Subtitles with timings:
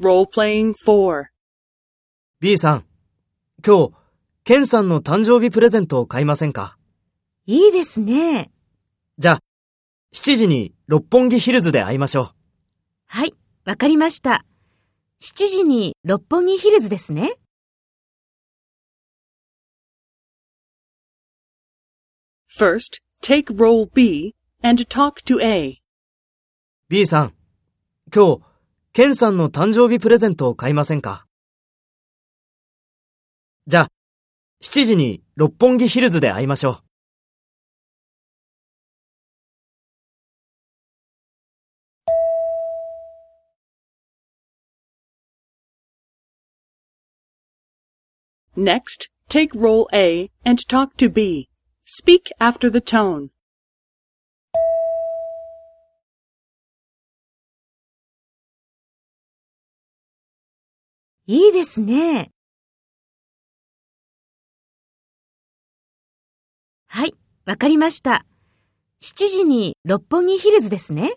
[0.00, 1.26] Role-playing 4.
[2.40, 2.84] B さん、
[3.64, 3.92] 今日、
[4.42, 6.76] ケンさんの誕生日プレゼントを買いませんか？
[7.46, 8.50] いいですね。
[9.18, 9.38] じゃあ、
[10.12, 12.30] 7時に六本木ヒルズで会いましょう。
[13.06, 13.34] はい、
[13.64, 14.44] わかりました。
[15.22, 17.36] 7時に六本木ヒルズですね。
[22.58, 25.80] First, take role B and talk to A.
[26.88, 27.34] B さん、
[28.12, 28.42] 今日、
[28.96, 31.26] ケンさんの誕生日プレゼントを買いませんか
[33.66, 33.88] じゃあ、
[34.62, 36.80] 7時に六本木ヒルズで会いましょ
[48.56, 48.62] う。
[48.62, 51.48] Next, take role A and talk to B.
[51.84, 53.30] Speak after the tone.
[61.26, 62.30] いいですね。
[66.86, 67.14] はい、
[67.46, 68.26] わかりました。
[69.02, 71.14] 7時に六本木ヒルズですね。